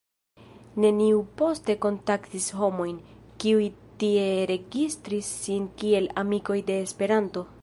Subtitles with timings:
[0.83, 2.97] Neniu poste kontaktis homojn,
[3.45, 3.69] kiuj
[4.05, 7.51] tie registris sin kiel ”amikoj de Esperanto”.